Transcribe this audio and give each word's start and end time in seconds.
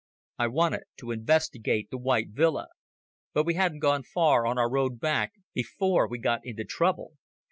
I 0.39 0.47
wanted 0.47 0.85
to 0.97 1.11
investigate 1.11 1.91
the 1.91 1.99
white 1.99 2.29
villa. 2.31 2.69
But 3.33 3.45
we 3.45 3.53
hadn't 3.53 3.81
gone 3.81 4.01
far 4.01 4.47
on 4.47 4.57
our 4.57 4.67
road 4.67 4.99
back 4.99 5.33
before 5.53 6.07
we 6.07 6.17
got 6.17 6.41
into 6.43 6.63
trouble. 6.65 7.11